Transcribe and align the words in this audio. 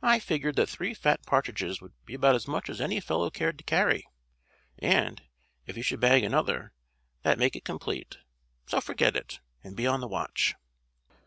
"I 0.00 0.20
figured 0.20 0.56
that 0.56 0.70
three 0.70 0.94
fat 0.94 1.26
partridges 1.26 1.82
would 1.82 1.92
be 2.06 2.14
about 2.14 2.34
as 2.34 2.48
much 2.48 2.70
as 2.70 2.80
any 2.80 2.98
fellow 2.98 3.28
cared 3.28 3.58
to 3.58 3.64
carry; 3.64 4.06
and, 4.78 5.20
if 5.66 5.76
you 5.76 5.82
should 5.82 6.00
bag 6.00 6.22
another, 6.24 6.72
that'd 7.24 7.38
make 7.38 7.54
it 7.56 7.62
complete. 7.66 8.16
So 8.64 8.80
forget 8.80 9.16
it, 9.16 9.40
and 9.62 9.76
be 9.76 9.86
on 9.86 10.00
the 10.00 10.08
watch." 10.08 10.54